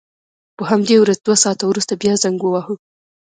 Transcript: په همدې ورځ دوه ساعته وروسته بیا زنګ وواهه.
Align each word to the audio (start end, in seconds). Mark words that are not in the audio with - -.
په 0.57 0.63
همدې 0.71 0.95
ورځ 0.99 1.17
دوه 1.21 1.37
ساعته 1.43 1.63
وروسته 1.67 1.93
بیا 2.01 2.13
زنګ 2.23 2.39
وواهه. 2.41 2.73